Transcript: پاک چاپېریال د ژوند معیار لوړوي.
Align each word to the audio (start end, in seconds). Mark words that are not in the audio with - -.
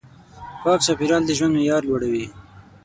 پاک 0.61 0.79
چاپېریال 0.85 1.23
د 1.25 1.31
ژوند 1.37 1.53
معیار 1.55 1.83
لوړوي. 1.89 2.25